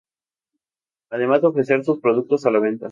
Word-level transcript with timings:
Además 1.11 1.41
de 1.43 1.47
ofrecer 1.49 1.85
sus 1.85 1.99
productos 1.99 2.47
a 2.47 2.49
la 2.49 2.57
venta. 2.59 2.79